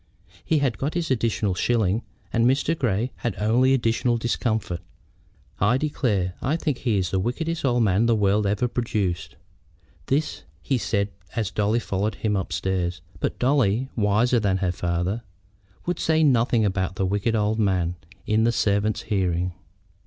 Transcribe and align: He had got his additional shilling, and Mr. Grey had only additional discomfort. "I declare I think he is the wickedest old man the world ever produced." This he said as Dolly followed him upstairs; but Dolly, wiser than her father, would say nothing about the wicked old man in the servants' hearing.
He 0.43 0.57
had 0.57 0.79
got 0.79 0.95
his 0.95 1.11
additional 1.11 1.53
shilling, 1.53 2.01
and 2.33 2.47
Mr. 2.47 2.75
Grey 2.75 3.11
had 3.17 3.35
only 3.37 3.71
additional 3.71 4.17
discomfort. 4.17 4.79
"I 5.59 5.77
declare 5.77 6.33
I 6.41 6.55
think 6.55 6.79
he 6.79 6.97
is 6.97 7.11
the 7.11 7.19
wickedest 7.19 7.63
old 7.63 7.83
man 7.83 8.07
the 8.07 8.15
world 8.15 8.47
ever 8.47 8.67
produced." 8.67 9.35
This 10.07 10.41
he 10.59 10.79
said 10.79 11.09
as 11.35 11.51
Dolly 11.51 11.77
followed 11.79 12.15
him 12.15 12.35
upstairs; 12.35 13.01
but 13.19 13.37
Dolly, 13.37 13.89
wiser 13.95 14.39
than 14.39 14.57
her 14.57 14.71
father, 14.71 15.21
would 15.85 15.99
say 15.99 16.23
nothing 16.23 16.65
about 16.65 16.95
the 16.95 17.05
wicked 17.05 17.35
old 17.35 17.59
man 17.59 17.93
in 18.25 18.43
the 18.43 18.51
servants' 18.51 19.03
hearing. 19.03 19.53